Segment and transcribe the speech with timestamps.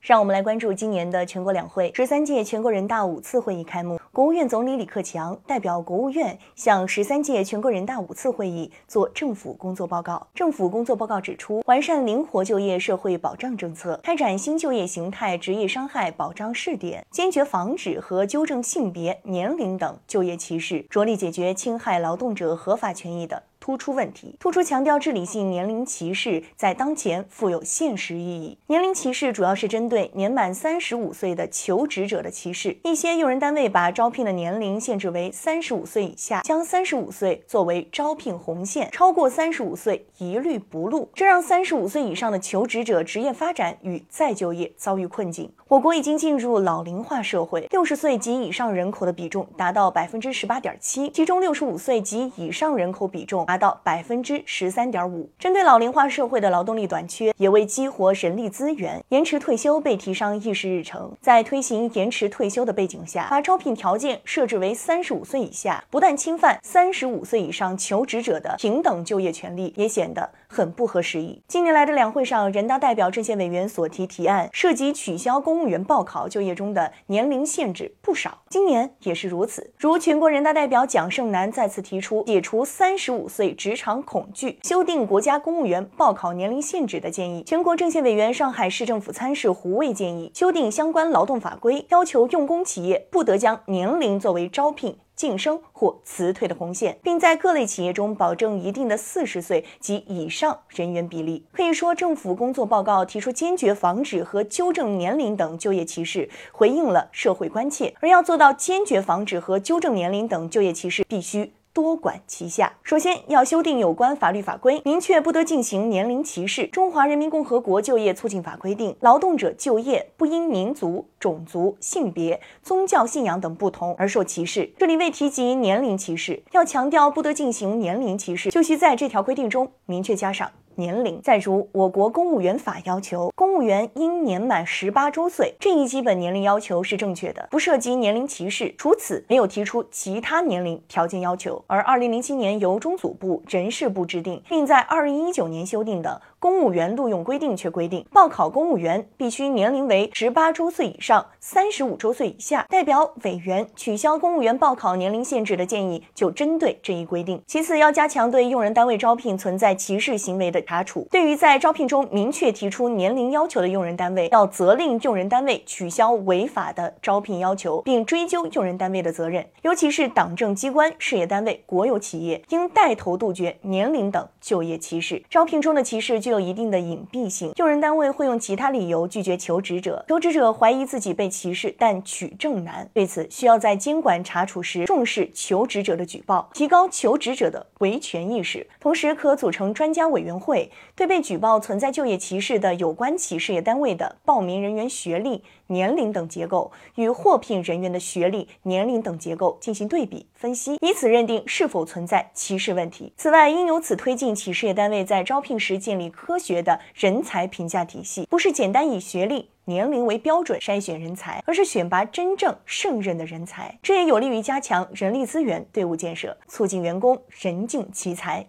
[0.00, 1.92] 让我们来关注今年的全国两会。
[1.94, 10.26] 十三届全国人大五次会议开幕，国务院总理李克强代表国务院向十三届全国人大五次会议作政府工作报告。
[10.34, 23.42] 政府工作报告指出，完善灵活就业社会保障政策，开展新就业形态职业伤害保障试点，坚决防止和纠正性别、年龄等就业歧视，着力解决侵害劳动者合法权益的。
[23.60, 28.56] 突出问题，突出强调治理性年龄歧视在当前富有现实意义。
[28.68, 32.76] 年龄歧视主要是针对年满三十五岁的求职者的歧视。
[32.82, 45.52] 一些用人单位把招聘的年龄限制为三十五岁以下，将三十五岁作为招聘红线，超过三十五岁一律不录，这让三十五岁以上的求职者职业发展与再就业遭遇困境。
[45.68, 53.44] 我国已经进入老龄化社会，六十岁及以上人口的比重达到百分之十八点七，其中六十五岁及以上人口比重。
[53.50, 55.28] 达到百分之十三点五。
[55.36, 61.12] 针对老龄化社会的劳动力短缺，也为激活人力资源，延迟退休被提上议事日程。
[61.20, 71.42] 在推行延迟退休的背景下，把招聘条件设置为三十五岁以下，不但侵犯三十五岁以上求职者的平等就业权利，也显得很不合时宜。
[71.48, 79.72] 近年来的两会上，人大代表、政协委员所提提案，涉及取消公务员报考就业中的年龄限制不少，今年也是如此。
[79.76, 83.39] 如全国人大代表蒋胜男再次提出解除三十五岁。
[83.40, 87.42] 对职场恐惧，修订国家公务员报考年龄限制的建议。
[87.44, 101.46] 全国政协委员、上海市政府参事胡卫建议修订相关劳动法规，要求用工企业不得将年龄作为招聘、晋升或辞退的红线，并在各类企业中保证一定的四十岁及以上人员比例。
[101.50, 107.94] 可以说，政府工作报告提出坚决防止和纠正年龄等就业歧视，回应了社会关切。
[108.00, 111.54] 而要做到坚决防止和纠正年龄等就业歧视，必须。
[111.72, 112.72] 多管齐下。
[112.82, 116.62] 首先要修订有关法律法规，明确不得进行年龄歧视。
[116.70, 124.72] 《中华人民共和国就业促进法》规定，劳动者就业不因民族、种族、性别、宗教信仰等不同而受歧视。
[124.78, 130.50] 这里未提及年龄歧视，要强调不得进行年龄歧视，就需在这条规定中明确加上。
[130.76, 131.20] 年龄。
[131.22, 138.74] 再如，我国公务员法要求，公务员应年满十八周岁，这一基本年龄要求是正确的，不涉及年龄歧视。
[138.78, 141.62] 除此，没有提出其他年龄条件要求。
[141.66, 146.20] 而二零零七年由中组部、人事部制定，并在二零一九年修订的。
[146.40, 152.64] 公务员录用规定却规定，报考公务员必须年龄为十八周岁以上，三十五周岁以下。
[152.70, 157.42] 代表委员取消公务员报考年龄限制的建议，就针对这一规定。
[157.46, 161.06] 其次，要加强对用人单位招聘存在歧视行为的查处。
[161.10, 169.46] 对于在招聘中明确提出年龄要求的用人单位，要责令用人单位取消违法的招聘要求，并追究用人单位的责任。
[169.60, 175.22] 尤其是党政机关、事业单位、国有企业，应带头杜绝年龄等就业歧视。
[175.28, 176.29] 招聘中的歧视就。
[176.30, 182.88] 有一定的隐蔽性，用人单位会用其他理由拒绝求职者，求职者怀疑自己被歧视，但取证难。
[182.94, 188.66] 对此，需要在监管查处时重视求职者的举报，提高求职者的维权意识。
[188.78, 203.12] 同时，可组成专家委员会，对被举报存在就业歧视的有关企事业单位的报名人员学历、年龄等结构与获聘人员的学历、年龄等结构进行对比分析，以此认定是否存在歧视问题。
[203.16, 206.10] 此外，应由此推进企事业单位在招聘时建立。
[206.20, 213.78] 科学的人才评价体系，不是简单以学历、年龄为标准筛选人才，而是选拔真正胜任的人才。
[213.82, 218.46] 这也有利于加强人力资源队伍建设，促进员工人尽其才。